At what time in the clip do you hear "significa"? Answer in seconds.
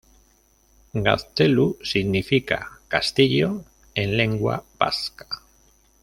1.83-2.79